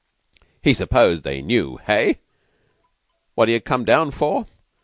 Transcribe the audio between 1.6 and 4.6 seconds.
hey? what he had come down for?